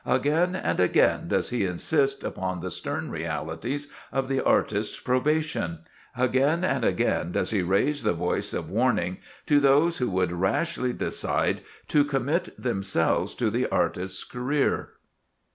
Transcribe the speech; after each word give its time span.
Again 0.07 0.55
and 0.55 0.79
again 0.79 1.27
does 1.27 1.51
he 1.51 1.63
insist 1.63 2.23
upon 2.23 2.59
the 2.61 2.71
stern 2.71 3.11
realities 3.11 3.87
of 4.11 4.29
the 4.29 4.43
artist's 4.43 4.99
probation; 4.99 5.77
again 6.17 6.63
and 6.63 6.83
again 6.83 7.31
does 7.31 7.51
he 7.51 7.61
raise 7.61 8.01
the 8.01 8.11
voice 8.13 8.51
of 8.51 8.67
warning 8.67 9.19
to 9.45 9.59
those 9.59 9.99
who 9.99 10.09
would 10.09 10.31
rashly 10.31 10.91
decide 10.91 11.61
to 11.89 12.03
commit 12.03 12.59
themselves 12.59 13.35
to 13.35 13.51
the 13.51 13.67
artist's 13.67 14.23
career. 14.23 14.89